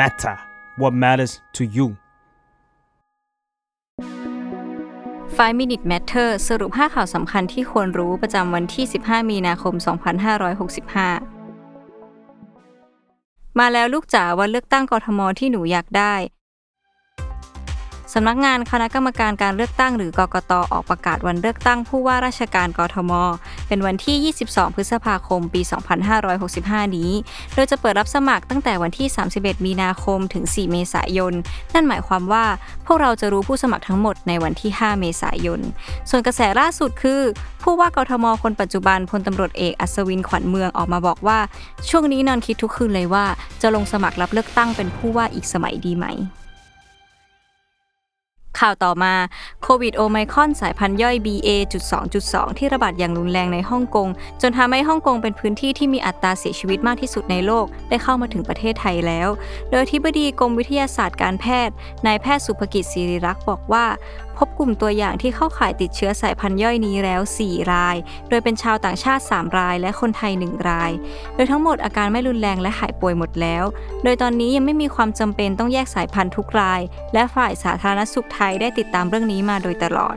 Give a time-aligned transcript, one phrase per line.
[0.00, 0.34] matter
[0.80, 1.88] what matters to you
[5.36, 9.86] 5 Minute Matter สรุป 5 ข่าวสำคัญที่ควรรู้ประจำวันที่ 15 มีนาคม 2565
[13.58, 16.14] มาแล้วลูกจ๋าวันเลือกตั้งกทมที่หนูอยากได้
[18.14, 23.12] สำนักงานคณะกรรมการการเลือกตั้งหรือกกตออกประกาศวันเลือกตั้งผู้ว่าราชการกรทม
[23.68, 25.60] เป็นวันที่ 22 พฤษภาคม ปี
[26.28, 27.10] 2565 นี้
[27.54, 31.32] โดยจะเปิดรับสมัครตั้งแต่วันที่ 31 มีนาคมถึง 4 เมษายน
[31.74, 32.44] นั่นหมายความว่า
[32.86, 35.60] พวกเราจะรู้ผู้สมัครทั้งหมดในวันที่ 5 เมษายน
[36.10, 37.20] ส่วนกระแสล่าสุดคือ
[37.62, 41.38] ผู้ว่ากทม คนปัจจุบันพลตำรวจเอกอัศวินขวัญเมืองออกมาบอกว่า
[41.88, 43.24] ช่วงนี้นอนคิดทุกคืนเลยว่า
[43.62, 46.06] จะลงสมัครรับเลือกตั้งเป็นผู้ว่าอีกสมัยดีไหม
[48.60, 49.14] ข่าวต่อมา
[49.62, 54.08] โควิดโอไมคอนสายพันธุ์ย่อย BA.2.2 ที่ระบาดอย่างรุนแรงในฮ่องกง
[54.42, 59.28] จนทำให้ฮ่องกงเป็นพื้นที่ที่มีอัตราเสียชีวิตมากที่สุดในโลก ได้เข้ามาถึงประเทศไทยแล้ว
[59.70, 61.74] โดยที่บดีกรมวิทยาศาสตร์การแพทย์
[62.06, 63.84] นายแพทย์สุภกิจศิริรักษ์บอกว่า
[64.38, 67.96] พบกลุ่มตัวอย่างที่เข้าข่ายติดเชื้อสายพันธุ์ย่อยนี้แล้ว 4 ราย
[68.28, 70.92] โดยเป็นชาวต่างชาติ 3 ราย และคนไทย 1 ราย
[71.34, 73.64] โดยทั้งหมดอาการไม่รุนแรงและหายป่วยหมดแล้ว
[74.04, 76.80] โดยตอนนี้ยังไม่มีความจำเป็นต้องแยกสายพันธุ์ทุกราย
[77.14, 80.16] และฝ่ายสาธารณสุขไทยได้ติดตามเรื่องนี้มาโดยตลอด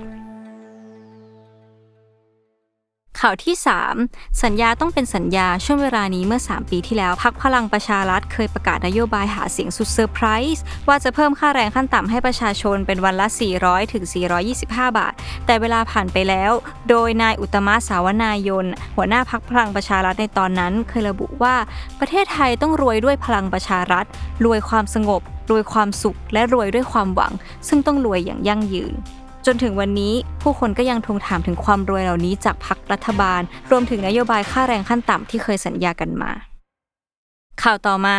[3.23, 3.55] ข่าวที่
[3.97, 10.25] 3 สัญญาต้องเป็นสัญญาช่วงเวลานี้เมื่อ 3 ปีที่แล้วพรรคพลังประชารัฐเคยประกาศนโยบายหาเสียงสุดเซอร์ไพร
[10.55, 13.27] ส์ว่าจะเพิ่มค่าแรงขั้นต่ำให้ประชาชนเป็นวันละ
[13.59, 14.03] 400 ถึง
[14.51, 15.13] 425 บาท
[15.45, 16.51] แต่เวลาผ่านไปแล้ว
[16.89, 21.55] โดยนายอุตตม สาวนายน หัวหน้าพรรคพลังประชารัฐในตอนนั้น เคยระบุว่า
[21.99, 24.05] ประเทศไทยต้องรวยด้วยพลังประชารัฐ
[24.45, 27.33] รวยความสงบ รวยความสุข และรวยด้วยความหวัง
[27.67, 28.93] ซึ่งต้องรวยอย่างยั่งยืน
[29.45, 36.31] จนถึงวันนี้ผู้คนก็ยังทวงถามถึงความรวยเหล่านี้จากพรรครัฐบาล รวมถึงนโยบายค่าแรงขั้นต่ำที่เคยสัญญากันมา
[37.61, 38.17] ข่าวต่อมา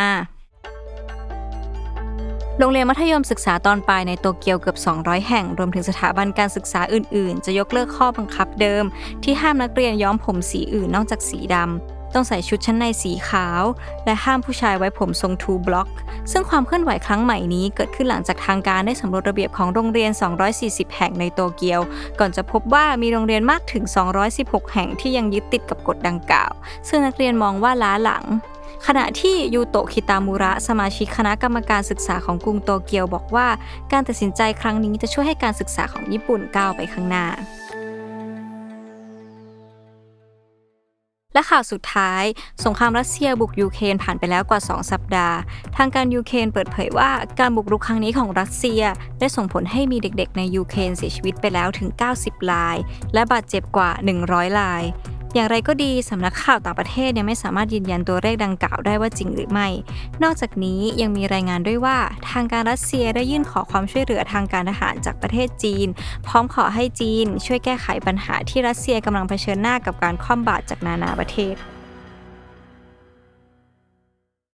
[2.59, 8.85] โรงเรียนมัธยมศึกษาตอนปลายในโตเกียวเกือบ 200 แห่ง รวมถึงสถาบันการศึกษาอื่น ๆ จะยกเลิกข้อบังคับเดิม
[9.25, 13.63] ที่ห้ามนักเรียนย้อมผมสีอื่นนอกจากสีดำ ต้องใส่ชุดชั้นในสีขาว
[14.05, 15.89] และห้ามผู้ชายไว้ผมทรงทูบล็อก
[16.33, 20.11] ซึ่งความเคลื่อนไหวครั้งใหม่นี้เกิดขึ้นหลังจากทางการได้สำรวจระเบียบของโรงเรียน
[20.53, 21.81] 240 แห่งในโตเกียว
[22.19, 23.85] ก่อนจะพบว่ามีโรงเรียนมากถึง
[24.29, 26.53] 216 แห่งที่ยังยึดติดกับกฎดังกล่าว
[26.89, 28.25] ซึ่งนักเรียนมองว่าล้าหลัง
[28.87, 33.49] ขณะที่ยูโตะคิตามุระสมาชิกคณะกรรมการศึกษาของกรุงโตเกียวบอกว่า
[33.93, 37.27] การตัดสินใจครั้งนี้จะช่วยให้การศึกษาของญี่ปุ่นก้าวไปข้างหน้า
[41.33, 42.25] และข่าวสุดท้าย
[42.65, 45.37] สงครามรัสเซียบุกยูเครนผ่านไปแล้วกว่า 2 สัปดาห์
[45.77, 48.83] ทางการยูเครนเปิดเผยว่าการบุกรุกครั้งนี้ของรัสเซีย
[49.19, 51.89] ได้ส่งผลให้มีเด็กๆ ในยูเครนเสียชีวิตไปแล้วถึง
[52.21, 52.77] 90ราย
[53.15, 53.91] และบาดเจ็บกว่า
[54.25, 54.83] 100ราย
[55.35, 59.69] อย่างไรก็ดีสำนักข่าวต่างประเทศยังไม่สามารถยืนยันตัวเลขดังกล่าวได้ว่าจริงหรือไม่
[60.23, 61.99] นอกจากนี้ยังมีรายงานด้วยว่า
[62.31, 65.89] ทางการรัสเซียได้ยื่นขอความช่วยเหลือทางการทหารจากประเทศจีน
[66.27, 71.55] พร้อมขอให้จีน ช่วยแก้ไขปัญหาที่รัสเซียกำลังเผชิญหน้ากับการคว่ำบาตรจากนานาประเทศ